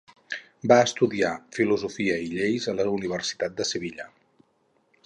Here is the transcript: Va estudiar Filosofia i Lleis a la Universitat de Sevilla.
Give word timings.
Va 0.71 0.77
estudiar 0.85 1.33
Filosofia 1.57 2.17
i 2.29 2.33
Lleis 2.33 2.67
a 2.73 2.77
la 2.81 2.89
Universitat 2.97 3.57
de 3.61 3.71
Sevilla. 3.75 4.11